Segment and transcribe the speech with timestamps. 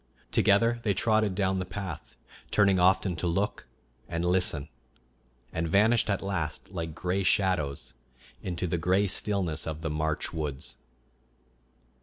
[0.31, 2.15] Together they trotted down the path,
[2.49, 3.67] turning often to look
[4.09, 4.67] and listen,
[5.53, 7.93] and vanished at last, like gray shadows,
[8.41, 10.77] into the gray stillness of the March woods.